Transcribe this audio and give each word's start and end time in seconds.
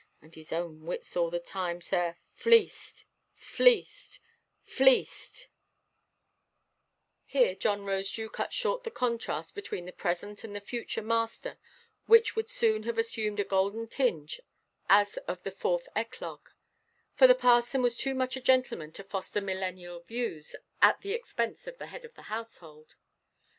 and 0.19 0.33
his 0.33 0.51
own 0.51 0.83
wits 0.87 1.15
all 1.15 1.29
the 1.29 1.39
time, 1.39 1.79
sir, 1.79 2.17
fleeced, 2.33 3.05
fleeced, 3.35 4.19
fleeced——" 4.63 5.47
Here 7.23 7.53
John 7.53 7.81
Rosedew 7.81 8.31
cut 8.31 8.51
short 8.51 8.83
the 8.83 8.89
contrast 8.89 9.53
between 9.53 9.85
the 9.85 9.91
present 9.93 10.43
and 10.43 10.55
the 10.55 10.59
future 10.59 11.03
master 11.03 11.59
(which 12.07 12.35
would 12.35 12.49
soon 12.49 12.81
have 12.81 12.97
assumed 12.97 13.39
a 13.39 13.43
golden 13.43 13.85
tinge 13.87 14.39
as 14.89 15.17
of 15.27 15.43
the 15.43 15.51
Fourth 15.51 15.87
Eclogue), 15.95 16.49
for 17.13 17.27
the 17.27 17.35
parson 17.35 17.83
was 17.83 17.95
too 17.95 18.15
much 18.15 18.35
a 18.35 18.41
gentleman 18.41 18.91
to 18.93 19.03
foster 19.03 19.39
millennial 19.39 19.99
views 19.99 20.55
at 20.81 21.01
the 21.01 21.13
expense 21.13 21.67
of 21.67 21.77
the 21.77 21.85
head 21.85 22.03
of 22.03 22.15
the 22.15 22.23
household. 22.23 22.95